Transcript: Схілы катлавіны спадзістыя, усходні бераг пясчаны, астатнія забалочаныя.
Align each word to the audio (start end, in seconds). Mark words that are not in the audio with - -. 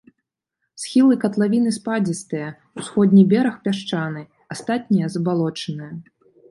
Схілы 0.83 1.17
катлавіны 1.23 1.73
спадзістыя, 1.77 2.47
усходні 2.81 3.29
бераг 3.35 3.55
пясчаны, 3.69 4.21
астатнія 4.59 5.07
забалочаныя. 5.17 5.93